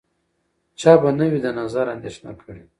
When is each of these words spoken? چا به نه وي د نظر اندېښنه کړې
چا 0.79 0.93
به 1.01 1.09
نه 1.19 1.25
وي 1.31 1.39
د 1.45 1.47
نظر 1.59 1.85
اندېښنه 1.95 2.31
کړې 2.41 2.63